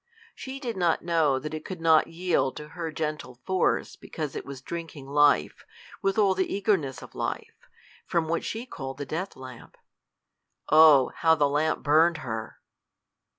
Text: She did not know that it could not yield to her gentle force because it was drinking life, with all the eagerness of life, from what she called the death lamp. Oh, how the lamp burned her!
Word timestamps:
She 0.33 0.59
did 0.59 0.75
not 0.77 1.03
know 1.03 1.37
that 1.37 1.53
it 1.53 1.63
could 1.63 1.79
not 1.79 2.07
yield 2.07 2.57
to 2.57 2.69
her 2.69 2.91
gentle 2.91 3.35
force 3.45 3.95
because 3.95 4.35
it 4.35 4.47
was 4.47 4.59
drinking 4.59 5.05
life, 5.05 5.63
with 6.01 6.17
all 6.17 6.33
the 6.33 6.51
eagerness 6.51 7.03
of 7.03 7.13
life, 7.13 7.67
from 8.07 8.27
what 8.27 8.43
she 8.43 8.65
called 8.65 8.97
the 8.97 9.05
death 9.05 9.35
lamp. 9.35 9.77
Oh, 10.67 11.11
how 11.17 11.35
the 11.35 11.47
lamp 11.47 11.83
burned 11.83 12.17
her! 12.25 12.57